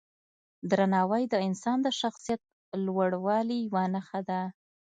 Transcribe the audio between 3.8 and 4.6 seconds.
نښه ده.